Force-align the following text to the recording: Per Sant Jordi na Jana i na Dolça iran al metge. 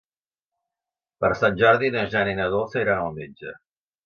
Per 1.25 1.29
Sant 1.41 1.59
Jordi 1.59 1.91
na 1.97 2.07
Jana 2.15 2.35
i 2.35 2.39
na 2.41 2.49
Dolça 2.55 2.83
iran 2.87 3.05
al 3.05 3.15
metge. 3.21 3.55